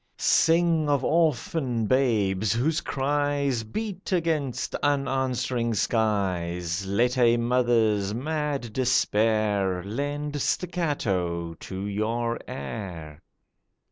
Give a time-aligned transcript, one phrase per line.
[0.17, 9.83] Sing of orphan babes, whose cries Beat against unanswering skies; Let a mother's mad despair
[9.83, 13.21] Lend staccato to your air.